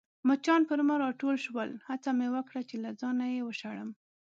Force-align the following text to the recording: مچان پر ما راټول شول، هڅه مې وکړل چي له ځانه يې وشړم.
مچان 0.27 0.61
پر 0.69 0.79
ما 0.87 0.95
راټول 1.03 1.35
شول، 1.45 1.69
هڅه 1.89 2.09
مې 2.17 2.27
وکړل 2.35 2.63
چي 2.69 2.77
له 2.83 2.91
ځانه 3.01 3.25
يې 3.33 3.41
وشړم. 3.43 3.89